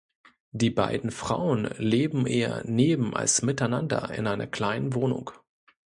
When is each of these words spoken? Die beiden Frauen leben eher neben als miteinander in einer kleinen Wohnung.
Die 0.51 0.71
beiden 0.71 1.11
Frauen 1.11 1.65
leben 1.77 2.25
eher 2.25 2.63
neben 2.65 3.15
als 3.15 3.43
miteinander 3.43 4.09
in 4.09 4.25
einer 4.25 4.47
kleinen 4.47 4.95
Wohnung. 4.95 5.29